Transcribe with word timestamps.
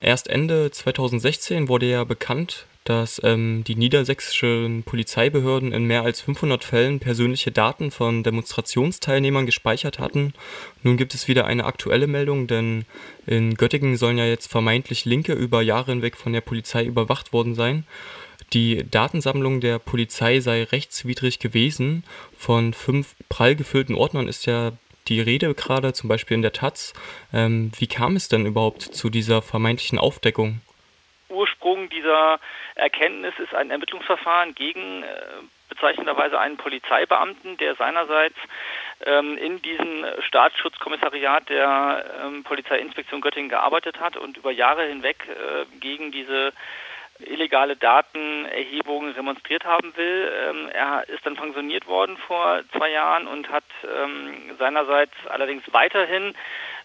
Erst 0.00 0.28
Ende 0.28 0.70
2016 0.70 1.68
wurde 1.68 1.86
ja 1.86 2.04
bekannt, 2.04 2.66
dass 2.84 3.20
ähm, 3.24 3.64
die 3.66 3.74
niedersächsischen 3.74 4.84
Polizeibehörden 4.84 5.72
in 5.72 5.84
mehr 5.84 6.02
als 6.02 6.20
500 6.20 6.62
Fällen 6.62 7.00
persönliche 7.00 7.50
Daten 7.50 7.90
von 7.90 8.22
Demonstrationsteilnehmern 8.22 9.46
gespeichert 9.46 9.98
hatten. 9.98 10.34
Nun 10.82 10.96
gibt 10.96 11.14
es 11.14 11.26
wieder 11.26 11.46
eine 11.46 11.64
aktuelle 11.64 12.06
Meldung, 12.06 12.46
denn 12.46 12.84
in 13.26 13.54
Göttingen 13.54 13.96
sollen 13.96 14.18
ja 14.18 14.26
jetzt 14.26 14.48
vermeintlich 14.48 15.04
Linke 15.04 15.32
über 15.32 15.62
Jahre 15.62 15.92
hinweg 15.92 16.16
von 16.16 16.32
der 16.32 16.42
Polizei 16.42 16.84
überwacht 16.84 17.32
worden 17.32 17.54
sein. 17.54 17.84
Die 18.52 18.88
Datensammlung 18.88 19.60
der 19.60 19.80
Polizei 19.80 20.38
sei 20.40 20.62
rechtswidrig 20.62 21.40
gewesen. 21.40 22.04
Von 22.38 22.72
fünf 22.72 23.16
prall 23.28 23.56
gefüllten 23.56 23.96
Ordnern 23.96 24.28
ist 24.28 24.46
ja 24.46 24.72
die 25.08 25.20
Rede 25.20 25.54
gerade, 25.54 25.92
zum 25.92 26.08
Beispiel 26.08 26.36
in 26.36 26.42
der 26.42 26.52
Taz. 26.52 26.92
Ähm, 27.32 27.72
wie 27.78 27.86
kam 27.86 28.16
es 28.16 28.28
denn 28.28 28.46
überhaupt 28.46 28.82
zu 28.82 29.10
dieser 29.10 29.42
vermeintlichen 29.42 29.98
Aufdeckung? 29.98 30.60
Ursprung 31.28 31.88
dieser 31.90 32.38
Erkenntnis 32.74 33.34
ist 33.38 33.54
ein 33.54 33.70
Ermittlungsverfahren 33.70 34.54
gegen 34.54 35.02
äh, 35.02 35.06
bezeichnenderweise 35.68 36.38
einen 36.38 36.56
Polizeibeamten, 36.56 37.56
der 37.56 37.74
seinerseits 37.74 38.36
ähm, 39.04 39.36
in 39.36 39.60
diesem 39.62 40.04
Staatsschutzkommissariat 40.20 41.48
der 41.48 42.04
ähm, 42.24 42.44
Polizeiinspektion 42.44 43.20
Göttingen 43.20 43.50
gearbeitet 43.50 44.00
hat 44.00 44.16
und 44.16 44.36
über 44.36 44.50
Jahre 44.50 44.86
hinweg 44.86 45.26
äh, 45.28 45.66
gegen 45.80 46.12
diese 46.12 46.52
illegale 47.20 47.76
Datenerhebungen 47.76 49.14
demonstriert 49.14 49.64
haben 49.64 49.96
will. 49.96 50.32
Ähm, 50.48 50.68
er 50.72 51.08
ist 51.08 51.24
dann 51.24 51.36
pensioniert 51.36 51.86
worden 51.86 52.16
vor 52.16 52.62
zwei 52.76 52.90
Jahren 52.90 53.26
und 53.26 53.50
hat 53.50 53.64
ähm, 53.84 54.56
seinerseits 54.58 55.14
allerdings 55.28 55.62
weiterhin 55.72 56.34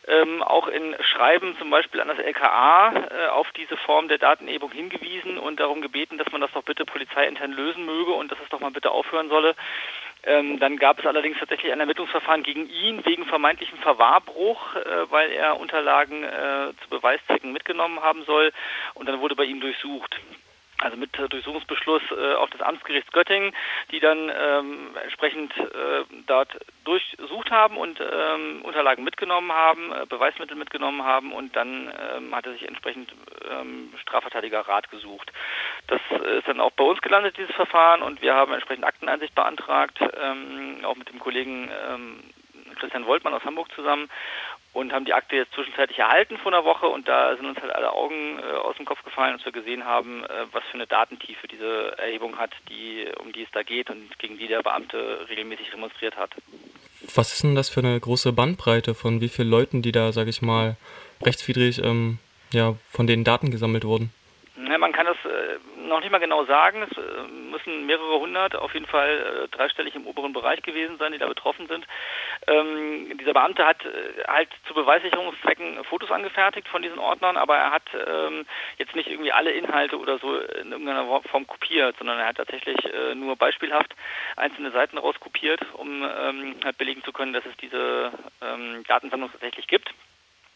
ähm, 0.07 0.41
auch 0.41 0.67
in 0.67 0.95
Schreiben 1.01 1.55
zum 1.59 1.69
Beispiel 1.69 2.01
an 2.01 2.07
das 2.07 2.17
LKA 2.17 2.93
äh, 2.93 3.27
auf 3.29 3.51
diese 3.51 3.77
Form 3.77 4.07
der 4.07 4.17
Datenerhebung 4.17 4.71
hingewiesen 4.71 5.37
und 5.37 5.59
darum 5.59 5.81
gebeten, 5.81 6.17
dass 6.17 6.31
man 6.31 6.41
das 6.41 6.51
doch 6.53 6.63
bitte 6.63 6.85
polizeiintern 6.85 7.51
lösen 7.51 7.85
möge 7.85 8.11
und 8.11 8.31
dass 8.31 8.39
es 8.39 8.49
doch 8.49 8.59
mal 8.59 8.71
bitte 8.71 8.91
aufhören 8.91 9.29
solle. 9.29 9.55
Ähm, 10.23 10.59
dann 10.59 10.77
gab 10.77 10.99
es 10.99 11.05
allerdings 11.05 11.39
tatsächlich 11.39 11.71
ein 11.71 11.79
Ermittlungsverfahren 11.79 12.43
gegen 12.43 12.69
ihn 12.69 13.03
wegen 13.05 13.25
vermeintlichem 13.25 13.79
Verwahrbruch, 13.79 14.75
äh, 14.75 15.11
weil 15.11 15.31
er 15.31 15.59
Unterlagen 15.59 16.23
äh, 16.23 16.73
zu 16.83 16.89
Beweiszwecken 16.89 17.51
mitgenommen 17.51 18.01
haben 18.01 18.23
soll. 18.25 18.51
Und 18.93 19.07
dann 19.07 19.19
wurde 19.19 19.35
bei 19.35 19.45
ihm 19.45 19.59
durchsucht 19.59 20.19
also 20.81 20.97
mit 20.97 21.17
äh, 21.17 21.29
Durchsuchungsbeschluss 21.29 22.01
äh, 22.11 22.35
auch 22.35 22.49
des 22.49 22.61
Amtsgerichts 22.61 23.11
Göttingen, 23.11 23.53
die 23.91 23.99
dann 23.99 24.31
ähm, 24.35 24.97
entsprechend 25.01 25.55
äh, 25.57 26.03
dort 26.27 26.57
durchsucht 26.83 27.51
haben 27.51 27.77
und 27.77 27.99
ähm, 28.01 28.61
Unterlagen 28.63 29.03
mitgenommen 29.03 29.51
haben, 29.51 29.91
äh, 29.91 30.05
Beweismittel 30.07 30.57
mitgenommen 30.57 31.03
haben 31.03 31.31
und 31.31 31.55
dann 31.55 31.91
ähm, 32.15 32.35
hat 32.35 32.45
er 32.45 32.53
sich 32.53 32.67
entsprechend 32.67 33.13
ähm, 33.49 33.93
Strafverteidiger 34.01 34.61
Rat 34.61 34.89
gesucht. 34.89 35.31
Das 35.87 36.01
ist 36.37 36.47
dann 36.47 36.59
auch 36.59 36.71
bei 36.71 36.83
uns 36.83 37.01
gelandet, 37.01 37.37
dieses 37.37 37.55
Verfahren, 37.55 38.01
und 38.01 38.21
wir 38.21 38.33
haben 38.33 38.53
entsprechend 38.53 38.85
Akteneinsicht 38.85 39.35
beantragt, 39.35 39.99
ähm, 40.01 40.79
auch 40.83 40.95
mit 40.95 41.09
dem 41.09 41.19
Kollegen 41.19 41.69
ähm, 41.89 42.19
Christian 42.81 43.05
Woltmann 43.05 43.33
aus 43.33 43.45
Hamburg 43.45 43.71
zusammen 43.73 44.09
und 44.73 44.93
haben 44.93 45.05
die 45.05 45.13
Akte 45.13 45.35
jetzt 45.35 45.53
zwischenzeitlich 45.53 45.99
erhalten 45.99 46.37
vor 46.37 46.53
einer 46.53 46.63
Woche 46.63 46.87
und 46.87 47.07
da 47.07 47.35
sind 47.35 47.45
uns 47.45 47.59
halt 47.59 47.73
alle 47.75 47.91
Augen 47.91 48.39
äh, 48.39 48.57
aus 48.57 48.77
dem 48.77 48.85
Kopf 48.85 49.03
gefallen, 49.03 49.33
als 49.33 49.45
wir 49.45 49.51
gesehen 49.51 49.85
haben, 49.85 50.23
äh, 50.23 50.45
was 50.51 50.63
für 50.65 50.75
eine 50.75 50.87
Datentiefe 50.87 51.47
diese 51.47 51.97
Erhebung 51.97 52.37
hat, 52.37 52.51
die, 52.69 53.05
um 53.19 53.31
die 53.33 53.43
es 53.43 53.51
da 53.51 53.63
geht 53.63 53.89
und 53.89 54.17
gegen 54.19 54.37
die 54.37 54.47
der 54.47 54.61
Beamte 54.61 55.25
regelmäßig 55.29 55.71
demonstriert 55.71 56.15
hat. 56.15 56.31
Was 57.15 57.33
ist 57.33 57.43
denn 57.43 57.55
das 57.55 57.69
für 57.69 57.81
eine 57.81 57.99
große 57.99 58.31
Bandbreite 58.31 58.93
von 58.93 59.21
wie 59.21 59.29
vielen 59.29 59.49
Leuten, 59.49 59.81
die 59.81 59.91
da, 59.91 60.11
sage 60.11 60.29
ich 60.29 60.41
mal, 60.41 60.77
rechtswidrig 61.21 61.83
ähm, 61.83 62.19
ja, 62.53 62.75
von 62.89 63.07
den 63.07 63.23
Daten 63.23 63.51
gesammelt 63.51 63.83
wurden? 63.83 64.13
Ja, 64.69 64.77
man 64.77 64.93
kann 64.93 65.05
das 65.05 65.17
äh, 65.25 65.87
noch 65.87 65.99
nicht 65.99 66.11
mal 66.11 66.19
genau 66.19 66.45
sagen. 66.45 66.83
Es 66.83 66.97
äh, 66.97 67.27
müssen 67.51 67.85
mehrere 67.85 68.19
hundert, 68.19 68.55
auf 68.55 68.73
jeden 68.73 68.85
Fall 68.85 69.43
äh, 69.43 69.47
dreistellig 69.49 69.95
im 69.95 70.07
oberen 70.07 70.33
Bereich 70.33 70.61
gewesen 70.61 70.97
sein, 70.97 71.11
die 71.11 71.17
da 71.17 71.27
betroffen 71.27 71.67
sind. 71.67 71.85
Ähm, 72.47 73.17
dieser 73.19 73.33
Beamte 73.33 73.65
hat 73.65 73.85
äh, 73.85 74.23
halt 74.27 74.49
zu 74.67 74.73
Beweissicherungszwecken 74.73 75.83
Fotos 75.83 76.11
angefertigt 76.11 76.67
von 76.67 76.81
diesen 76.81 76.97
Ordnern, 76.97 77.37
aber 77.37 77.55
er 77.55 77.71
hat 77.71 77.83
ähm, 77.93 78.45
jetzt 78.77 78.95
nicht 78.95 79.09
irgendwie 79.09 79.31
alle 79.31 79.51
Inhalte 79.51 79.99
oder 79.99 80.17
so 80.17 80.39
in 80.39 80.71
irgendeiner 80.71 81.05
Form 81.29 81.45
kopiert, 81.45 81.95
sondern 81.97 82.17
er 82.17 82.27
hat 82.27 82.37
tatsächlich 82.37 82.77
äh, 82.85 83.13
nur 83.13 83.35
beispielhaft 83.35 83.95
einzelne 84.37 84.71
Seiten 84.71 84.97
rauskopiert, 84.97 85.61
um 85.73 86.03
ähm, 86.03 86.55
halt 86.63 86.77
belegen 86.77 87.03
zu 87.03 87.11
können, 87.11 87.33
dass 87.33 87.45
es 87.45 87.55
diese 87.57 88.11
ähm, 88.41 88.83
Datensammlung 88.87 89.31
tatsächlich 89.31 89.67
gibt. 89.67 89.93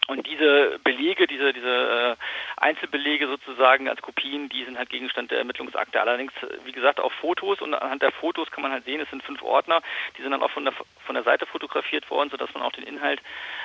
Und 0.07 0.27
diese 0.27 0.79
Belege, 0.83 1.25
diese, 1.25 1.51
diese 1.51 2.15
äh, 2.17 2.61
Einzelbelege 2.61 3.27
sozusagen 3.27 3.89
als 3.89 4.01
Kopien, 4.01 4.49
die 4.49 4.63
sind 4.63 4.77
halt 4.77 4.89
Gegenstand 4.89 5.31
der 5.31 5.39
Ermittlungsakte. 5.39 5.99
Allerdings, 5.99 6.31
wie 6.63 6.71
gesagt, 6.71 6.99
auch 6.99 7.11
Fotos 7.13 7.59
und 7.61 7.73
anhand 7.73 8.03
der 8.03 8.11
Fotos 8.11 8.51
kann 8.51 8.61
man 8.61 8.71
halt 8.71 8.85
sehen, 8.85 9.01
es 9.01 9.09
sind 9.09 9.23
fünf 9.23 9.41
Ordner, 9.41 9.81
die 10.17 10.21
sind 10.21 10.31
dann 10.31 10.43
auch 10.43 10.51
von 10.51 10.65
der 10.65 10.73
von 11.05 11.15
der 11.15 11.23
Seite 11.23 11.45
fotografiert 11.45 12.09
worden, 12.09 12.29
sodass 12.29 12.53
man 12.53 12.63
auch 12.63 12.71
den 12.71 12.83
Inhalt 12.83 13.21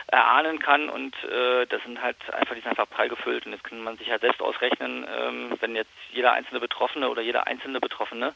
erahnen 0.09 0.59
kann 0.59 0.89
und 0.89 1.15
äh, 1.25 1.67
das 1.67 1.83
sind 1.83 2.01
halt 2.01 2.17
einfach, 2.33 2.55
die 2.55 2.61
sind 2.61 2.71
einfach 2.71 2.89
prall 2.89 3.09
gefüllt 3.09 3.47
und 3.47 3.53
jetzt 3.53 3.65
kann 3.65 3.83
man 3.83 3.97
sich 3.97 4.11
halt 4.11 4.21
selbst 4.21 4.43
ausrechnen, 4.43 5.07
ähm, 5.11 5.53
wenn 5.61 5.75
jetzt 5.75 5.91
jeder 6.11 6.33
einzelne 6.33 6.61
Betroffene 6.61 7.09
oder 7.09 7.23
jeder 7.23 7.47
einzelne 7.47 7.81
Betroffene 7.81 8.35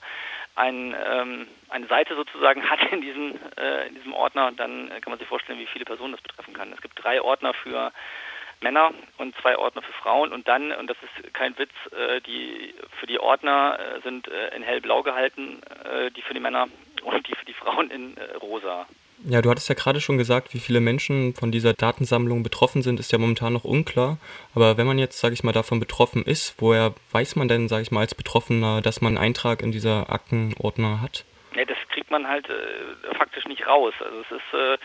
ein, 0.54 0.94
ähm, 1.06 1.46
eine 1.68 1.86
Seite 1.86 2.14
sozusagen 2.14 2.62
hat 2.70 2.80
in 2.92 3.00
diesem, 3.00 3.38
äh, 3.56 3.88
in 3.88 3.94
diesem 3.94 4.12
Ordner, 4.12 4.52
dann 4.52 4.88
kann 5.00 5.10
man 5.10 5.18
sich 5.18 5.28
vorstellen, 5.28 5.58
wie 5.58 5.66
viele 5.66 5.84
Personen 5.84 6.12
das 6.12 6.22
betreffen 6.22 6.54
kann. 6.54 6.72
Es 6.72 6.80
gibt 6.80 7.02
drei 7.02 7.20
Ordner 7.20 7.54
für 7.54 7.92
Männer 8.60 8.92
und 9.18 9.36
zwei 9.42 9.58
Ordner 9.58 9.82
für 9.82 9.92
Frauen 9.92 10.32
und 10.32 10.48
dann, 10.48 10.72
und 10.72 10.88
das 10.88 10.96
ist 11.02 11.34
kein 11.34 11.56
Witz, 11.58 11.72
äh, 11.92 12.20
die 12.22 12.74
für 12.98 13.06
die 13.06 13.18
Ordner 13.18 13.78
äh, 13.78 14.00
sind 14.02 14.28
äh, 14.28 14.54
in 14.56 14.62
hellblau 14.62 15.02
gehalten, 15.02 15.60
äh, 15.84 16.10
die 16.10 16.22
für 16.22 16.34
die 16.34 16.40
Männer 16.40 16.68
und 17.02 17.28
die 17.28 17.34
für 17.34 17.44
die 17.44 17.52
Frauen 17.52 17.90
in 17.90 18.16
äh, 18.16 18.36
rosa. 18.36 18.86
Ja, 19.26 19.40
du 19.40 19.50
hattest 19.50 19.68
ja 19.68 19.74
gerade 19.74 20.00
schon 20.00 20.18
gesagt, 20.18 20.52
wie 20.52 20.58
viele 20.58 20.80
Menschen 20.80 21.34
von 21.34 21.50
dieser 21.50 21.72
Datensammlung 21.72 22.42
betroffen 22.42 22.82
sind, 22.82 23.00
ist 23.00 23.12
ja 23.12 23.18
momentan 23.18 23.52
noch 23.52 23.64
unklar. 23.64 24.18
Aber 24.54 24.76
wenn 24.76 24.86
man 24.86 24.98
jetzt, 24.98 25.18
sage 25.18 25.34
ich 25.34 25.44
mal, 25.44 25.52
davon 25.52 25.80
betroffen 25.80 26.24
ist, 26.24 26.56
woher 26.58 26.94
weiß 27.12 27.36
man 27.36 27.48
denn, 27.48 27.68
sage 27.68 27.82
ich 27.82 27.90
mal, 27.90 28.00
als 28.00 28.14
Betroffener, 28.14 28.82
dass 28.82 29.00
man 29.00 29.16
einen 29.16 29.24
Eintrag 29.24 29.62
in 29.62 29.72
dieser 29.72 30.10
Aktenordner 30.10 31.00
hat? 31.00 31.24
Ja, 31.54 31.64
das 31.64 31.78
kriegt 31.90 32.10
man 32.10 32.26
halt 32.26 32.48
äh, 32.50 33.14
faktisch 33.16 33.46
nicht 33.46 33.66
raus. 33.66 33.94
Also 34.00 34.20
es 34.20 34.30
ist 34.30 34.54
äh, 34.54 34.76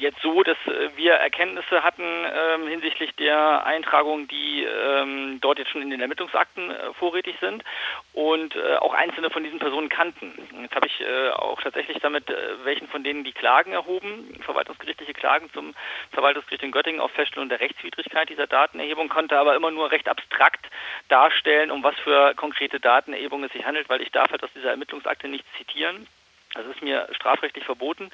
jetzt 0.00 0.20
so, 0.22 0.42
dass 0.42 0.56
äh, 0.66 0.90
wir 0.96 1.14
Erkenntnisse 1.14 1.82
hatten 1.82 2.02
ähm, 2.02 2.66
hinsichtlich 2.66 3.14
der 3.16 3.64
Eintragungen, 3.64 4.26
die 4.28 4.64
ähm, 4.64 5.38
dort 5.40 5.58
jetzt 5.58 5.70
schon 5.70 5.82
in 5.82 5.90
den 5.90 6.00
Ermittlungsakten 6.00 6.70
äh, 6.70 6.92
vorrätig 6.94 7.36
sind 7.40 7.62
und 8.12 8.56
äh, 8.56 8.76
auch 8.76 8.94
einzelne 8.94 9.30
von 9.30 9.44
diesen 9.44 9.58
Personen 9.58 9.88
kannten. 9.88 10.32
Jetzt 10.62 10.74
habe 10.74 10.86
ich 10.86 11.00
äh, 11.00 11.30
auch 11.30 11.60
tatsächlich 11.60 11.98
damit 12.00 12.28
äh, 12.30 12.64
welchen 12.64 12.88
von 12.88 13.04
denen 13.04 13.24
die 13.24 13.32
Klagen 13.32 13.72
erhoben, 13.72 14.38
verwaltungsgerichtliche 14.42 15.12
Klagen 15.12 15.50
zum 15.52 15.74
Verwaltungsgericht 16.12 16.64
in 16.64 16.72
Göttingen 16.72 17.00
auf 17.00 17.12
Feststellung 17.12 17.48
der 17.48 17.60
Rechtswidrigkeit 17.60 18.28
dieser 18.28 18.46
Datenerhebung, 18.46 19.08
konnte 19.08 19.38
aber 19.38 19.54
immer 19.54 19.70
nur 19.70 19.90
recht 19.90 20.08
abstrakt 20.08 20.66
darstellen, 21.08 21.70
um 21.70 21.82
was 21.82 21.94
für 22.00 22.34
konkrete 22.34 22.80
Datenerhebung 22.80 23.44
es 23.44 23.52
sich 23.52 23.64
handelt, 23.64 23.88
weil 23.88 24.00
ich 24.00 24.10
darf 24.10 24.30
halt 24.30 24.42
aus 24.42 24.50
dieser 24.54 24.70
Ermittlungsakte 24.70 25.28
nichts 25.28 25.48
zitieren. 25.58 26.06
Das 26.54 26.66
ist 26.66 26.82
mir 26.82 27.08
strafrechtlich 27.12 27.64
verboten. 27.64 28.10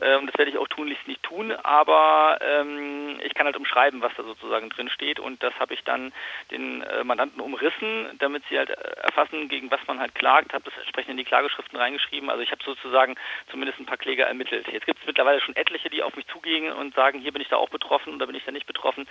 Ähm, 0.00 0.26
das 0.26 0.36
werde 0.38 0.50
ich 0.50 0.58
auch 0.58 0.66
tunlichst 0.66 1.06
nicht 1.06 1.22
tun, 1.22 1.52
aber 1.52 2.38
ähm, 2.40 3.20
ich 3.22 3.32
kann 3.34 3.46
halt 3.46 3.56
umschreiben, 3.56 4.02
was 4.02 4.12
da 4.16 4.24
sozusagen 4.24 4.70
drin 4.70 4.90
steht 4.90 5.20
und 5.20 5.40
das 5.42 5.54
habe 5.60 5.74
ich 5.74 5.84
dann 5.84 6.12
den 6.50 6.82
äh, 6.82 7.04
Mandanten 7.04 7.40
umrissen, 7.40 8.08
damit 8.18 8.42
sie 8.48 8.58
halt 8.58 8.70
äh, 8.70 8.74
erfassen, 9.02 9.48
gegen 9.48 9.70
was 9.70 9.80
man 9.86 10.00
halt 10.00 10.14
klagt, 10.16 10.52
habe 10.52 10.64
das 10.64 10.76
entsprechend 10.78 11.12
in 11.12 11.16
die 11.16 11.24
Klageschriften 11.24 11.78
reingeschrieben. 11.78 12.28
Also 12.28 12.42
ich 12.42 12.50
habe 12.50 12.62
sozusagen 12.64 13.14
zumindest 13.50 13.78
ein 13.78 13.86
paar 13.86 13.98
Kläger 13.98 14.26
ermittelt. 14.26 14.66
Jetzt 14.68 14.86
gibt 14.86 15.00
es 15.00 15.06
mittlerweile 15.06 15.40
schon 15.40 15.54
etliche, 15.54 15.88
die 15.88 16.02
auf 16.02 16.16
mich 16.16 16.26
zugehen 16.26 16.72
und 16.72 16.94
sagen, 16.94 17.20
hier 17.20 17.32
bin 17.32 17.42
ich 17.42 17.48
da 17.48 17.56
auch 17.56 17.70
betroffen 17.70 18.14
oder 18.14 18.26
bin 18.26 18.36
ich 18.36 18.44
da 18.44 18.50
nicht 18.50 18.66
betroffen, 18.66 19.06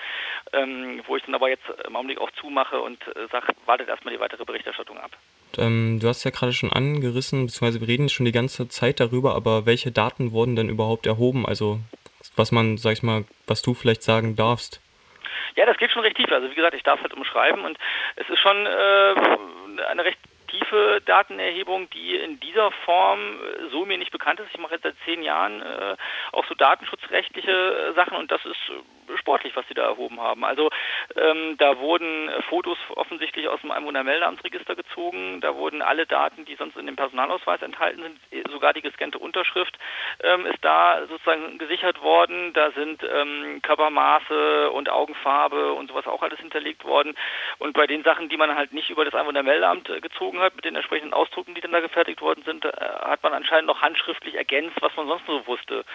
ähm, 0.52 1.02
wo 1.08 1.16
ich 1.16 1.24
dann 1.24 1.36
aber 1.36 1.48
jetzt 1.50 1.64
im 1.88 1.96
Augenblick 1.96 2.20
auch 2.20 2.32
zumache 2.32 2.82
und 2.82 3.02
äh, 3.16 3.28
sage, 3.32 3.54
wartet 3.66 3.88
erstmal 3.88 4.14
die 4.14 4.20
weitere 4.20 4.44
Berichterstattung 4.44 4.98
ab. 4.98 5.12
Ähm, 5.58 6.00
du 6.00 6.08
hast 6.08 6.24
ja 6.24 6.32
gerade 6.32 6.54
schon 6.54 6.72
angerissen, 6.72 7.46
beziehungsweise 7.46 7.82
wir 7.82 7.88
reden 7.88 8.10
schon 8.10 8.26
die 8.26 8.32
ganze 8.32 8.68
Zeit 8.68 9.00
darüber, 9.00 9.36
aber 9.36 9.66
welche 9.66 9.92
Daten 9.92 10.32
wurden 10.32 10.56
denn 10.56 10.70
überhaupt 10.70 11.06
erhoben? 11.06 11.46
Also 11.46 11.80
was 12.36 12.52
man, 12.52 12.78
sag 12.78 12.94
ich 12.94 13.04
mal, 13.04 13.26
was 13.48 13.62
du 13.62 13.74
vielleicht 13.74 14.04
sagen 14.04 14.36
darfst. 14.36 14.82
Ja, 15.56 15.66
das 15.66 15.78
geht 15.78 15.92
schon 15.92 16.02
recht 16.02 16.18
tief. 16.18 16.32
Also 16.32 16.50
wie 16.50 16.56
gesagt, 16.56 16.76
ich 16.76 16.84
darf 16.84 17.02
halt 17.02 17.14
umschreiben 17.14 17.64
und 17.64 17.78
es 18.16 18.28
ist 18.30 18.40
schon 18.40 18.66
äh, 18.66 19.16
eine 19.90 20.04
recht 20.04 20.20
tiefe 20.48 21.02
Datenerhebung, 21.06 21.90
die 21.90 22.16
in 22.16 22.40
dieser 22.40 22.72
Form 22.72 23.20
äh, 23.20 23.70
so 23.72 23.86
mir 23.86 23.98
nicht 23.98 24.12
bekannt 24.12 24.40
ist. 24.40 24.50
Ich 24.54 24.60
mache 24.60 24.74
jetzt 24.74 24.84
seit 24.84 24.96
zehn 25.06 25.22
Jahren 25.24 25.62
äh, 25.62 25.96
auch 26.32 26.46
so 26.48 26.56
datenschutzrechtliche 26.56 27.52
äh, 27.52 27.94
Sachen 27.94 28.18
und 28.18 28.32
das 28.32 28.44
ist 28.46 29.20
sportlich, 29.20 29.56
was 29.56 29.68
sie 29.68 29.74
da 29.74 29.84
erhoben 29.84 30.20
haben. 30.20 30.44
Also 30.44 30.70
ähm, 31.16 31.56
da 31.58 31.80
wurden 31.80 32.30
Fotos 32.50 32.78
offensichtlich 32.96 33.48
aus 33.48 33.62
dem 33.62 33.72
Einwohnermeldeamtsregister 33.72 34.76
gezogen, 34.76 35.40
da 35.42 35.56
wurden 35.56 35.82
alle 35.82 36.06
Daten, 36.06 36.46
die 36.46 36.56
sonst 36.56 36.78
in 36.78 36.86
dem 36.86 36.96
Personalausweis 36.96 37.62
enthalten 37.62 38.02
sind, 38.02 38.20
sogar 38.52 38.74
die 38.74 38.82
gescannte 38.82 39.20
Unterschrift 39.20 39.78
ähm, 40.24 40.46
ist 40.46 40.64
da 40.64 41.06
sozusagen 41.08 41.58
gesichert 41.58 42.02
worden. 42.02 42.54
Da 42.54 42.72
sind 42.72 43.02
ähm, 43.04 43.62
Körpermaße 43.62 44.72
und 44.72 44.90
Augenfarbe 44.90 45.74
und 45.74 45.90
sowas 45.90 46.08
auch 46.08 46.22
alles 46.22 46.40
hinterlegt 46.40 46.86
worden. 46.86 47.16
Und 47.60 47.74
bei 47.74 47.88
den 47.88 48.04
Sachen, 48.04 48.30
die 48.30 48.38
man 48.38 48.56
halt 48.56 48.74
nicht 48.74 48.90
über 48.90 49.06
das 49.06 49.14
Einwohnermeldeamt 49.14 49.90
äh, 49.90 50.02
gezogen 50.02 50.40
hat, 50.40 50.56
mit 50.56 50.66
den 50.66 50.76
entsprechenden 50.76 51.14
Ausdrucken, 51.14 51.56
die 51.56 51.62
dann 51.62 51.72
da 51.72 51.80
gefertigt 51.80 52.22
worden 52.22 52.44
sind, 52.46 52.66
äh, 52.66 52.72
hat 52.72 53.24
man 53.24 53.34
anscheinend 53.34 53.68
noch 53.68 53.82
handschriftlich 53.82 54.36
ergänzt, 54.36 54.78
was 54.82 54.96
man 54.96 55.08
sonst 55.08 55.26
so 55.26 55.46
wusste. 55.48 55.86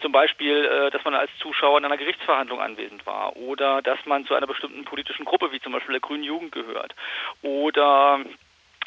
Zum 0.00 0.12
Beispiel, 0.12 0.64
äh, 0.64 0.90
dass 0.90 1.04
man 1.04 1.14
als 1.14 1.30
Zuschauer 1.38 1.78
in 1.78 1.84
einer 1.84 1.96
Gerichtsverhandlung 1.96 2.60
anwesend 2.60 3.06
war 3.06 3.36
oder 3.36 3.82
dass 3.82 3.98
man 4.06 4.26
zu 4.26 4.34
einer 4.34 4.46
bestimmten 4.46 4.84
politischen 4.84 5.24
Gruppe, 5.24 5.52
wie 5.52 5.60
zum 5.60 5.72
Beispiel 5.72 5.92
der 5.92 6.00
Grünen 6.00 6.24
Jugend, 6.24 6.52
gehört 6.52 6.94
oder 7.42 8.20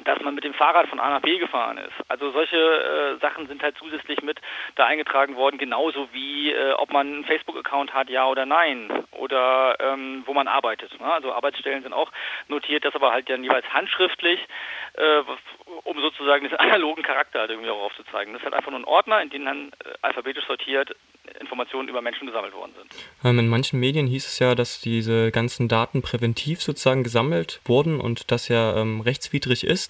dass 0.04 0.22
man 0.22 0.36
mit 0.36 0.44
dem 0.44 0.54
Fahrrad 0.54 0.88
von 0.88 1.00
A 1.00 1.10
nach 1.10 1.22
B 1.22 1.38
gefahren 1.38 1.78
ist. 1.78 1.94
Also 2.08 2.32
solche 2.32 2.58
äh, 2.58 3.20
Sachen 3.20 3.48
sind 3.48 3.64
halt 3.64 3.78
zusätzlich 3.78 4.22
mit 4.22 4.40
da 4.76 4.86
eingetragen 4.86 5.36
worden, 5.36 5.58
genauso 5.58 6.08
wie 6.12 6.52
äh, 6.52 6.74
ob 6.74 6.92
man 6.92 7.08
einen 7.08 7.26
Facebook-Account 7.26 7.94
hat, 7.94 8.10
ja 8.10 8.28
oder 8.28 8.46
nein, 8.46 8.90
oder 9.12 9.78
ähm, 9.80 10.24
wo 10.26 10.34
man 10.34 10.48
arbeitet. 10.48 11.00
Ne? 11.00 11.12
Also 11.12 11.34
Arbeitsstellen 11.34 11.84
sind 11.84 11.94
auch 11.94 12.12
notiert, 12.48 12.86
das 12.86 12.96
aber 12.96 13.12
halt 13.12 13.30
dann 13.30 13.44
jeweils 13.44 13.66
handschriftlich, 13.74 14.40
äh, 14.94 15.22
um 15.84 16.00
sozusagen 16.00 16.48
den 16.48 16.56
analogen 16.60 17.04
Charakter 17.04 17.40
halt 17.40 17.52
irgendwie 17.52 17.70
auch 17.70 17.82
aufzuzeigen. 17.84 18.34
Das 18.34 18.42
ist 18.42 18.46
halt 18.46 18.56
einfach 18.56 18.72
nur 18.72 18.80
ein 18.80 18.86
Ordner, 18.86 19.22
in 19.22 19.30
dem 19.30 19.46
dann 19.46 19.72
äh, 19.84 19.94
alphabetisch 20.02 20.46
sortiert 20.46 20.96
Informationen 21.40 21.90
über 21.90 22.02
Menschen 22.02 22.28
gesammelt 22.28 22.54
worden 22.54 22.74
sind. 22.78 22.92
Ähm, 23.24 23.40
in 23.40 23.48
manchen 23.48 23.80
Medien 23.80 24.08
hieß 24.08 24.26
es 24.26 24.40
ja, 24.40 24.56
dass 24.56 24.82
diese 24.82 25.32
ganzen 25.32 25.68
Daten 25.68 26.02
präventiv 26.02 26.62
sozusagen 26.62 27.04
gesammelt 27.04 27.62
wurden 27.66 28.00
und 28.00 28.32
das 28.32 28.48
ja 28.48 28.78
ähm, 28.78 29.02
rechtswidrig 29.02 29.64
ist. 29.64 29.87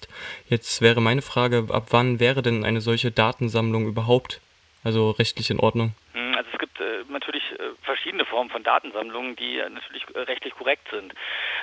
Jetzt 0.48 0.82
wäre 0.82 1.00
meine 1.00 1.22
Frage, 1.22 1.66
ab 1.70 1.88
wann 1.90 2.20
wäre 2.20 2.42
denn 2.42 2.64
eine 2.64 2.80
solche 2.80 3.10
Datensammlung 3.10 3.86
überhaupt, 3.86 4.40
also 4.84 5.10
rechtlich 5.10 5.50
in 5.50 5.58
Ordnung? 5.58 5.94
Hm, 6.12 6.34
also 6.36 6.48
es 6.52 6.58
gibt 6.58 6.78
äh, 6.80 7.04
natürlich 7.08 7.42
äh, 7.52 7.70
verschiedene 7.82 8.24
Formen 8.24 8.50
von 8.50 8.62
Datensammlungen, 8.62 9.34
die 9.36 9.58
äh, 9.58 9.68
natürlich 9.68 10.04
rechtlich 10.14 10.54
korrekt 10.54 10.86
sind. 10.90 11.12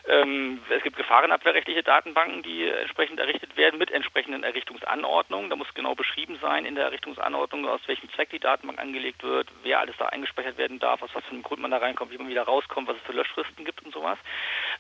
Ähm, 0.08 0.62
es 0.70 0.84
gibt 0.84 0.98
gefahrenabwehrrechtliche 0.98 1.84
Datenbanken, 1.84 2.44
die 2.44 2.68
entsprechend 2.68 3.20
errichtet 3.20 3.56
werden 3.58 3.80
mit 3.80 3.92
entsprechenden 3.92 4.44
Errichtungsanordnungen. 4.44 5.50
Da 5.50 5.56
muss 5.56 5.74
genau 5.74 5.96
beschrieben 5.96 6.38
sein 6.42 6.66
in 6.66 6.76
der 6.76 6.86
Errichtungsanordnung, 6.86 7.68
aus 7.68 7.82
welchem 7.88 8.10
Zweck 8.12 8.30
die 8.30 8.40
Datenbank 8.40 8.80
angelegt 8.80 9.24
wird, 9.24 9.48
wer 9.64 9.80
alles 9.80 9.96
da 9.98 10.08
eingespeichert 10.08 10.58
werden 10.58 10.80
darf, 10.80 11.02
aus 11.02 11.10
was 11.14 11.24
für 11.26 11.32
einem 11.32 11.44
Grund 11.44 11.62
man 11.62 11.72
da 11.72 11.78
reinkommt, 11.78 12.12
wie 12.12 12.18
man 12.18 12.30
wieder 12.30 12.44
rauskommt, 12.44 12.88
was 12.88 12.98
es 12.98 13.04
für 13.04 13.14
Löschfristen 13.14 13.66
gibt 13.66 13.84
und 13.84 13.94
sowas. 13.94 14.18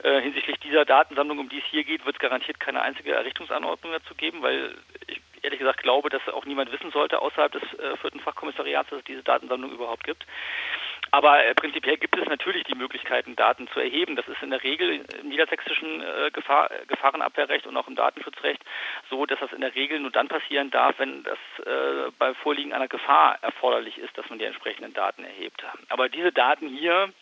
Äh, 0.03 0.21
hinsichtlich 0.21 0.59
dieser 0.59 0.85
Datensammlung, 0.85 1.39
um 1.39 1.49
die 1.49 1.59
es 1.59 1.65
hier 1.65 1.83
geht, 1.83 2.05
wird 2.05 2.15
es 2.15 2.19
garantiert 2.19 2.59
keine 2.59 2.81
einzige 2.81 3.13
Errichtungsanordnung 3.13 3.93
dazu 3.93 4.15
geben, 4.15 4.41
weil 4.41 4.75
ich 5.07 5.21
ehrlich 5.45 5.59
gesagt 5.59 5.83
glaube, 5.83 6.09
dass 6.09 6.27
auch 6.27 6.45
niemand 6.45 6.71
wissen 6.71 6.91
sollte 6.91 7.21
außerhalb 7.21 7.51
des 7.51 7.61
äh, 7.79 7.95
vierten 7.97 8.19
Fachkommissariats, 8.19 8.89
dass 8.89 8.99
es 8.99 9.05
diese 9.05 9.23
Datensammlung 9.23 9.71
überhaupt 9.71 10.03
gibt. 10.03 10.25
Aber 11.11 11.45
äh, 11.45 11.53
prinzipiell 11.53 11.97
gibt 11.97 12.17
es 12.17 12.27
natürlich 12.27 12.63
die 12.63 12.75
Möglichkeiten, 12.75 13.35
Daten 13.35 13.67
zu 13.69 13.79
erheben. 13.79 14.15
Das 14.15 14.27
ist 14.27 14.41
in 14.41 14.49
der 14.49 14.63
Regel 14.63 15.05
im 15.21 15.29
niedersächsischen 15.29 16.01
äh, 16.01 16.31
Gefahr, 16.31 16.69
Gefahrenabwehrrecht 16.87 17.67
und 17.67 17.77
auch 17.77 17.87
im 17.87 17.95
Datenschutzrecht 17.95 18.63
so, 19.09 19.25
dass 19.25 19.39
das 19.39 19.53
in 19.53 19.61
der 19.61 19.75
Regel 19.75 19.99
nur 19.99 20.11
dann 20.11 20.27
passieren 20.27 20.71
darf, 20.71 20.99
wenn 20.99 21.23
das 21.23 21.37
äh, 21.65 22.11
bei 22.17 22.33
Vorliegen 22.33 22.73
einer 22.73 22.87
Gefahr 22.87 23.37
erforderlich 23.41 23.97
ist, 23.97 24.17
dass 24.17 24.29
man 24.29 24.39
die 24.39 24.45
entsprechenden 24.45 24.93
Daten 24.93 25.23
erhebt. 25.23 25.63
Aber 25.89 26.09
diese 26.09 26.31
Daten 26.31 26.67
hier 26.67 27.13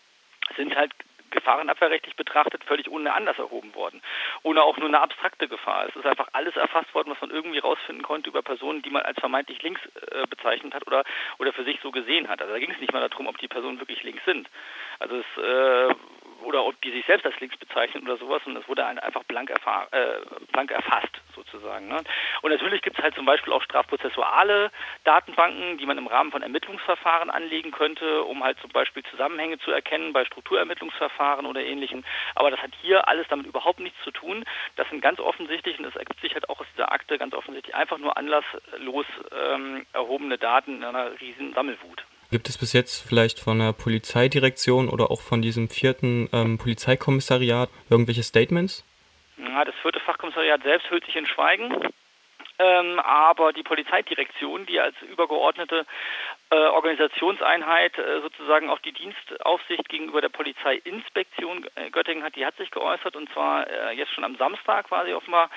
sind 0.58 0.76
halt 0.76 0.92
gefahrenabwehrrechtlich 1.34 2.16
betrachtet 2.16 2.64
völlig 2.64 2.90
ohne 2.90 3.14
Anlass 3.14 3.38
erhoben 3.38 3.76
worden. 3.76 4.02
Ohne 4.44 4.64
auch 4.64 4.78
nur 4.78 4.88
eine 4.88 5.02
abstrakte 5.02 5.48
Gefahr. 5.48 5.88
Es 5.90 5.96
ist 5.96 6.06
einfach 6.06 6.30
alles 6.34 6.56
erfasst 6.56 6.94
worden, 6.96 7.12
was 7.12 7.20
man 7.20 7.32
irgendwie 7.32 7.60
rausfinden 7.60 8.04
konnte 8.04 8.30
über 8.30 8.42
Personen, 8.42 8.82
die 8.82 8.90
man 8.90 9.04
als 9.04 9.20
vermeintlich 9.20 9.62
links 9.62 9.82
äh, 10.12 10.26
bezeichnet 10.28 10.74
hat 10.74 10.88
oder, 10.88 11.04
oder 11.40 11.52
für 11.52 11.66
sich 11.66 11.80
so 11.82 11.92
gesehen 11.92 12.30
hat. 12.30 12.42
Also 12.42 12.54
da 12.54 12.60
ging 12.60 12.72
es 12.72 12.80
nicht 12.80 12.94
mal 12.94 13.08
darum, 13.08 13.28
ob 13.28 13.38
die 13.38 13.48
Personen 13.48 13.80
wirklich 13.80 14.04
links 14.04 14.24
sind. 14.26 14.50
Also 15.00 15.18
es 15.18 15.44
äh, 15.44 15.96
oder 16.44 16.66
ob 16.66 16.80
die 16.82 16.92
sich 16.92 17.06
selbst 17.06 17.26
als 17.26 17.40
links 17.40 17.58
bezeichnen 17.58 18.04
oder 18.04 18.18
sowas 18.18 18.42
und 18.46 18.56
das 18.56 18.68
wurde 18.68 18.86
einfach 18.86 19.24
blank, 19.24 19.50
äh, 19.50 20.20
blank 20.52 20.72
erfasst 20.72 21.22
sozusagen. 21.36 21.88
Ne? 21.88 22.04
Und 22.42 22.52
natürlich 22.52 22.82
gibt 22.82 22.98
es 22.98 23.04
halt 23.04 23.16
zum 23.16 23.26
Beispiel 23.26 23.54
auch 23.54 23.62
strafprozessuale 23.64 24.72
Datenbanken, 25.04 25.78
die 25.78 25.86
man 25.86 25.98
im 25.98 26.08
Rahmen 26.08 26.32
von 26.32 26.42
Ermittlungsverfahren 26.42 27.30
anlegen 27.30 27.72
könnte, 27.72 28.24
um 28.24 28.44
halt 28.44 28.60
zum 28.60 28.70
Beispiel 28.72 29.04
Zusammenhänge 29.04 29.60
zu 29.60 29.72
erkennen 29.72 30.14
bei 30.14 30.26
Strukturermittlungsverfahren 30.26 31.46
oder 31.46 31.62
ähnlichem. 31.62 32.04
Aber 32.36 32.52
das 32.52 32.62
hat 32.62 32.72
hier 32.82 33.08
alles 33.08 33.28
damit 33.30 33.48
überhaupt 33.48 33.80
nichts 33.80 34.02
zu 34.04 34.12
tun. 34.12 34.46
Das 34.76 34.90
sind 34.90 35.02
ganz 35.02 35.20
offensichtlich, 35.20 35.78
und 35.78 35.86
das 35.86 35.96
ergibt 35.96 36.22
sich 36.22 36.34
halt 36.34 36.50
auch 36.50 36.60
aus 36.60 36.68
dieser 36.74 36.92
Akte 36.92 37.18
ganz 37.18 37.34
offensichtlich, 37.34 37.76
einfach 37.76 37.98
nur 37.98 38.18
anlasslos 38.18 39.06
ähm, 39.32 39.86
erhobene 39.94 40.38
Daten 40.38 40.78
in 40.78 40.84
einer 40.84 41.20
riesen 41.20 41.54
Sammelwut. 41.54 42.04
Gibt 42.34 42.50
es 42.50 42.58
bis 42.58 42.74
jetzt 42.74 43.08
vielleicht 43.08 43.40
von 43.40 43.60
der 43.60 43.74
Polizeidirektion 43.74 44.90
oder 44.90 45.12
auch 45.12 45.22
von 45.22 45.44
diesem 45.44 45.70
vierten 45.70 46.28
ähm, 46.34 46.58
Polizeikommissariat 46.58 47.70
irgendwelche 47.92 48.24
Statements? 48.24 48.84
Ja, 49.38 49.64
das 49.64 49.76
vierte 49.84 50.00
Fachkommissariat 50.00 50.64
selbst 50.64 50.90
hüllt 50.90 51.06
sich 51.06 51.16
in 51.16 51.28
Schweigen. 51.28 51.72
Ähm, 52.58 53.00
aber 53.02 53.54
die 53.54 53.62
Polizeidirektion, 53.62 54.66
die 54.66 54.80
als 54.80 54.96
übergeordnete 55.04 55.86
Organisationseinheit 56.56 57.98
äh, 57.98 58.22
sozusagen 58.22 58.70
auch 58.70 58.80
die 58.80 58.92
Dienstaufsicht 58.92 59.88
gegenüber 59.90 60.22
der 60.22 60.30
Polizeiinspektion 60.30 61.68
äh, 61.76 61.90
Göttingen 61.90 62.24
hat, 62.24 62.36
die 62.36 62.46
hat 62.46 62.56
sich 62.58 62.72
geäußert 62.72 63.16
und 63.16 63.32
zwar 63.34 63.68
äh, 63.68 63.92
jetzt 63.92 64.14
schon 64.14 64.24
am 64.24 64.36
Samstag 64.36 64.88
quasi 64.88 65.14
offenbar 65.14 65.50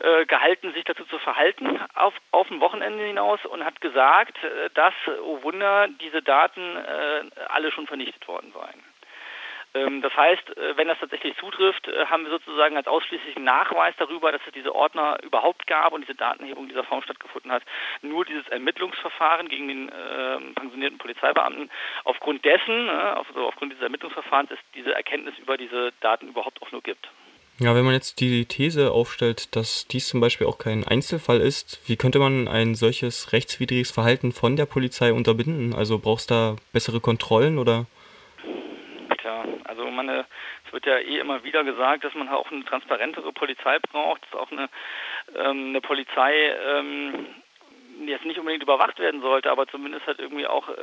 äh, 0.00 0.26
gehalten, 0.26 0.72
sich 0.72 0.84
dazu 0.84 1.04
zu 1.04 1.18
verhalten 1.18 1.80
auf, 1.94 2.14
auf 2.30 2.50
ein 2.50 2.60
Wochenende 2.60 3.04
hinaus 3.04 3.44
und 3.46 3.64
hat 3.64 3.80
gesagt, 3.80 4.42
äh, 4.42 4.70
dass, 4.74 4.94
oh 5.22 5.42
Wunder, 5.42 5.88
diese 6.00 6.22
Daten 6.22 6.76
äh, 6.76 7.22
alle 7.48 7.70
schon 7.72 7.86
vernichtet 7.86 8.26
worden 8.26 8.52
seien. 8.52 8.91
Ähm, 9.74 10.02
das 10.02 10.14
heißt, 10.14 10.56
äh, 10.56 10.76
wenn 10.76 10.88
das 10.88 10.98
tatsächlich 10.98 11.36
zutrifft, 11.38 11.88
äh, 11.88 12.06
haben 12.06 12.24
wir 12.24 12.30
sozusagen 12.30 12.76
als 12.76 12.86
ausschließlichen 12.86 13.42
Nachweis 13.42 13.94
darüber, 13.98 14.30
dass 14.30 14.42
es 14.46 14.52
diese 14.52 14.74
Ordner 14.74 15.18
überhaupt 15.22 15.66
gab 15.66 15.92
und 15.92 16.02
diese 16.02 16.14
Datenhebung 16.14 16.68
dieser 16.68 16.84
Form 16.84 17.02
stattgefunden 17.02 17.50
hat, 17.50 17.62
nur 18.02 18.24
dieses 18.24 18.46
Ermittlungsverfahren 18.48 19.48
gegen 19.48 19.68
den 19.68 19.88
äh, 19.88 20.38
pensionierten 20.54 20.98
Polizeibeamten. 20.98 21.70
Aufgrund 22.04 22.44
dessen, 22.44 22.88
also 22.88 23.46
aufgrund 23.46 23.72
dieses 23.72 23.82
Ermittlungsverfahrens, 23.84 24.50
ist 24.50 24.62
diese 24.74 24.94
Erkenntnis 24.94 25.38
über 25.38 25.56
diese 25.56 25.92
Daten 26.00 26.28
überhaupt 26.28 26.60
auch 26.62 26.70
nur 26.72 26.82
gibt. 26.82 27.08
Ja, 27.58 27.74
wenn 27.74 27.84
man 27.84 27.94
jetzt 27.94 28.20
die 28.20 28.44
These 28.46 28.90
aufstellt, 28.90 29.54
dass 29.54 29.86
dies 29.86 30.08
zum 30.08 30.20
Beispiel 30.20 30.46
auch 30.46 30.58
kein 30.58 30.86
Einzelfall 30.86 31.40
ist, 31.40 31.80
wie 31.86 31.96
könnte 31.96 32.18
man 32.18 32.48
ein 32.48 32.74
solches 32.74 33.32
rechtswidriges 33.32 33.90
Verhalten 33.90 34.32
von 34.32 34.56
der 34.56 34.66
Polizei 34.66 35.12
unterbinden? 35.12 35.74
Also 35.74 35.98
brauchst 35.98 36.30
du 36.30 36.34
da 36.34 36.56
bessere 36.72 37.00
Kontrollen 37.00 37.58
oder? 37.58 37.86
Also 39.72 39.90
meine, 39.90 40.26
es 40.66 40.72
wird 40.72 40.84
ja 40.84 40.98
eh 40.98 41.18
immer 41.18 41.44
wieder 41.44 41.64
gesagt, 41.64 42.04
dass 42.04 42.14
man 42.14 42.28
auch 42.28 42.50
eine 42.52 42.62
transparentere 42.64 43.32
Polizei 43.32 43.78
braucht, 43.78 44.22
dass 44.24 44.38
auch 44.38 44.52
eine, 44.52 44.68
ähm, 45.34 45.68
eine 45.68 45.80
Polizei 45.80 46.54
ähm, 46.66 47.26
jetzt 48.06 48.24
nicht 48.24 48.38
unbedingt 48.38 48.62
überwacht 48.62 48.98
werden 48.98 49.20
sollte, 49.20 49.50
aber 49.50 49.66
zumindest 49.66 50.06
halt 50.06 50.18
irgendwie 50.18 50.46
auch 50.46 50.68
äh, 50.68 50.74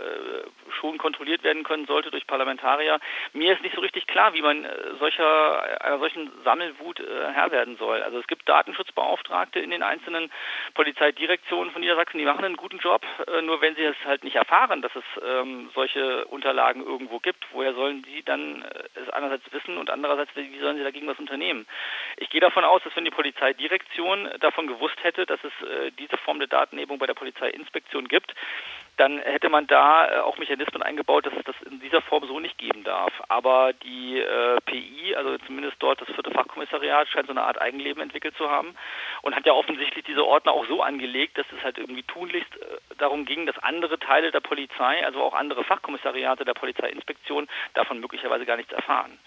schon 0.80 0.98
kontrolliert 0.98 1.44
werden 1.44 1.64
können 1.64 1.86
sollte 1.86 2.12
durch 2.12 2.28
Parlamentarier. 2.28 3.00
Mir 3.34 3.54
ist 3.54 3.62
nicht 3.62 3.76
so 3.76 3.82
richtig 3.82 4.08
klar, 4.08 4.34
wie 4.34 4.42
man 4.42 4.64
äh, 4.64 4.70
solcher, 5.00 5.82
einer 5.84 6.00
solchen 6.00 6.32
Sammelwut 6.44 7.00
äh, 7.00 7.32
Herr 7.34 7.52
werden 7.52 7.78
soll. 7.78 8.02
Also 8.04 8.20
es 8.20 8.28
gibt 8.28 8.48
Datenschutzbeauftragte 8.48 9.60
in 9.60 9.72
den 9.72 9.84
einzelnen 9.84 10.32
Polizeidirektionen 10.74 11.72
von 11.72 11.82
Niedersachsen, 11.82 12.20
die 12.20 12.26
machen 12.26 12.46
einen 12.46 12.58
guten 12.58 12.78
Job, 12.80 13.02
äh, 13.28 13.42
nur 13.42 13.62
wenn 13.62 13.76
sie 13.76 13.84
es 13.84 13.98
halt 14.06 14.24
nicht 14.24 14.36
erfahren, 14.36 14.82
dass 14.82 14.96
es 14.96 15.04
ähm, 15.24 15.70
solche 15.74 16.26
Unterlagen 16.26 16.86
irgendwo 16.86 17.20
gibt, 17.20 17.46
woher 17.52 17.74
sollen 17.74 18.04
sie 18.04 18.24
dann 18.24 18.62
äh, 18.62 19.02
es 19.02 19.10
einerseits 19.10 19.52
wissen 19.52 19.78
und 19.78 19.90
andererseits, 19.90 20.32
wie 20.36 20.60
sollen 20.60 20.78
sie 20.78 20.84
dagegen 20.84 21.08
was 21.08 21.20
unternehmen? 21.20 21.68
Ich 22.18 22.30
gehe 22.30 22.42
davon 22.42 22.64
aus, 22.64 22.84
dass 22.84 22.96
wenn 22.96 23.06
die 23.06 23.12
Polizeidirektion 23.12 24.30
davon 24.40 24.68
gewusst 24.68 24.98
hätte, 25.04 25.26
dass 25.26 25.40
es 25.44 25.68
äh, 25.68 25.92
diese 25.98 26.18
Form 26.18 26.40
der 26.40 26.48
Datenhebung 26.48 26.99
bei 27.00 27.08
der 27.08 27.14
Polizeiinspektion 27.16 28.08
gibt, 28.08 28.34
dann 29.00 29.20
hätte 29.20 29.48
man 29.50 29.66
da 29.66 30.08
äh, 30.08 30.20
auch 30.20 30.38
Mechanismen 30.38 30.84
eingebaut, 30.84 31.26
dass 31.26 31.34
es 31.34 31.44
das 31.46 31.56
in 31.72 31.80
dieser 31.80 32.02
Form 32.02 32.28
so 32.28 32.40
nicht 32.40 32.58
geben 32.58 32.84
darf. 32.84 33.14
Aber 33.30 33.72
die 33.72 34.20
äh, 34.20 34.60
PI, 34.66 35.16
also 35.16 35.38
zumindest 35.48 35.78
dort 35.80 36.02
das 36.02 36.10
vierte 36.10 36.32
Fachkommissariat, 36.32 37.08
scheint 37.08 37.28
so 37.28 37.32
eine 37.32 37.44
Art 37.44 37.62
Eigenleben 37.62 38.04
entwickelt 38.04 38.36
zu 38.36 38.50
haben 38.50 38.76
und 39.22 39.36
hat 39.36 39.46
ja 39.46 39.54
offensichtlich 39.54 40.04
diese 40.04 40.26
Ordner 40.26 40.52
auch 40.52 40.68
so 40.68 40.84
angelegt, 40.84 41.38
dass 41.38 41.46
es 41.58 41.64
halt 41.64 41.78
irgendwie 41.78 42.04
tunlichst 42.04 42.54
äh, 42.58 42.96
darum 42.98 43.24
ging, 43.24 43.46
dass 43.46 43.58
andere 43.60 44.00
Teile 44.00 44.32
der 44.32 44.42
Polizei, 44.42 45.06
also 45.06 45.24
auch 45.24 45.34
andere 45.34 45.64
Fachkommissariate 45.64 46.44
der 46.44 46.54
Polizeiinspektion, 46.54 47.48
davon 47.76 48.02
möglicherweise 48.02 48.46
gar 48.46 48.58
nichts 48.58 48.74
erfahren. 48.74 49.18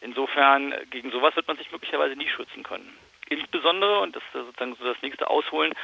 Insofern, 0.00 0.74
gegen 0.90 1.10
sowas 1.10 1.36
wird 1.36 1.48
man 1.48 1.58
sich 1.58 1.70
möglicherweise 1.70 2.16
nie 2.16 2.28
schützen 2.28 2.62
können. 2.62 2.96
Insbesondere, 3.30 4.00
und 4.00 4.16
das 4.16 4.22
ist 4.22 4.32
sozusagen 4.32 4.74
so 4.76 4.84
das 4.84 5.02
nächste 5.02 5.28
Ausholen 5.28 5.74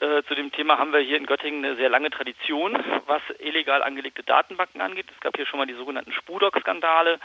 äh, 0.00 0.22
zu 0.24 0.34
dem 0.34 0.50
Thema, 0.50 0.78
haben 0.78 0.92
wir 0.92 1.00
hier 1.00 1.16
in 1.16 1.26
Göttingen 1.26 1.64
eine 1.64 1.76
sehr 1.76 1.88
lange 1.88 2.10
Tradition, 2.10 2.76
was 3.06 3.22
illegal 3.38 3.82
angelegte 3.82 4.22
Datenbanken 4.24 4.80
angeht. 4.80 5.06
Es 5.14 5.20
gab 5.20 5.36
hier 5.36 5.46
schon 5.46 5.58
mal 5.58 5.66
die 5.66 5.74
sogenannten 5.74 6.12
Spudok-Skandale, 6.12 7.20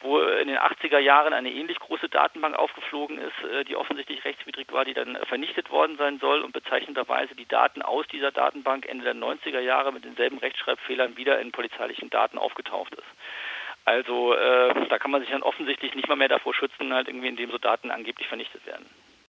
wo 0.00 0.18
in 0.20 0.48
den 0.48 0.58
80er 0.58 0.98
Jahren 0.98 1.32
eine 1.32 1.52
ähnlich 1.52 1.78
große 1.78 2.08
Datenbank 2.08 2.56
aufgeflogen 2.56 3.18
ist, 3.18 3.44
äh, 3.44 3.64
die 3.64 3.76
offensichtlich 3.76 4.24
rechtswidrig 4.24 4.72
war, 4.72 4.84
die 4.84 4.94
dann 4.94 5.16
vernichtet 5.28 5.70
worden 5.70 5.96
sein 5.98 6.18
soll 6.18 6.42
und 6.42 6.52
bezeichnenderweise 6.52 7.36
die 7.36 7.46
Daten 7.46 7.82
aus 7.82 8.06
dieser 8.08 8.32
Datenbank 8.32 8.86
Ende 8.86 9.04
der 9.04 9.14
90er 9.14 9.60
Jahre 9.60 9.92
mit 9.92 10.04
denselben 10.04 10.38
Rechtschreibfehlern 10.38 11.16
wieder 11.16 11.40
in 11.40 11.52
polizeilichen 11.52 12.10
Daten 12.10 12.38
aufgetaucht 12.38 12.94
ist. 12.94 13.06
Also 13.84 14.34
äh, 14.34 14.88
da 14.88 14.98
kann 14.98 15.10
man 15.10 15.20
sich 15.20 15.30
dann 15.30 15.42
offensichtlich 15.42 15.94
nicht 15.94 16.08
mal 16.08 16.16
mehr 16.16 16.28
davor 16.28 16.54
schützen, 16.54 16.92
halt 16.92 17.08
irgendwie, 17.08 17.28
indem 17.28 17.50
so 17.50 17.58
Daten 17.58 17.90
angeblich 17.90 18.28
vernichtet 18.28 18.64
werden. 18.66 18.86